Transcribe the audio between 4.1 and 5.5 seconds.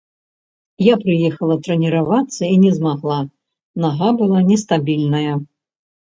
была нестабільная.